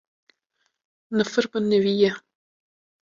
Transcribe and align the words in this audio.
Nifir 1.15 1.45
bi 1.51 1.59
nivî 1.69 1.93
ye 2.01 2.11